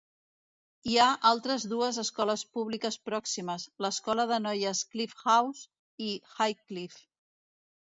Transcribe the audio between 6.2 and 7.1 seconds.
Highcliffe.